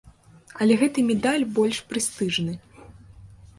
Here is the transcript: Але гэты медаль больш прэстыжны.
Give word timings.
Але 0.63 0.77
гэты 0.83 1.03
медаль 1.09 1.45
больш 1.59 1.83
прэстыжны. 1.93 2.53